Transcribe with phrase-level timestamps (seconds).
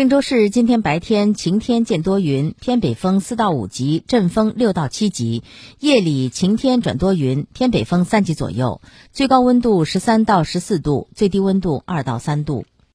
[0.00, 5.42] 郑州市今天白天晴天见多云偏北风四到五级阵风六到七级
[5.78, 8.80] 夜里晴天转多云偏北风三级左右
[9.12, 12.64] 最高温度十三到十四度最低温度二到三度。